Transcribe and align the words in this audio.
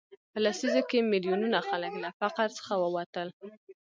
په 0.31 0.37
لسیزو 0.45 0.81
کې 0.89 1.07
میلیونونه 1.11 1.59
خلک 1.69 1.93
له 2.03 2.09
فقر 2.19 2.47
څخه 2.57 2.73
ووتل. 2.77 3.27